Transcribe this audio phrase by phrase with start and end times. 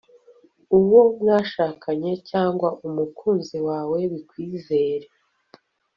[0.79, 5.07] uwo mwashakanye cyangwa umukunzi wawe bikwizere